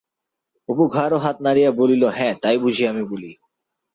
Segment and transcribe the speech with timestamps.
[0.69, 3.31] অপু ঘাড় ও হাত নাড়িয়া বলিল, হ্যাঁ, তাই বুঝি আমি বলি।